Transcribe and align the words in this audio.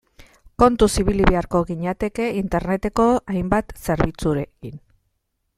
Kontuz 0.61 0.87
ibili 1.03 1.27
beharko 1.31 1.61
ginateke 1.71 2.27
Interneteko 2.41 3.07
hainbat 3.35 3.77
zerbitzurekin. 3.89 4.85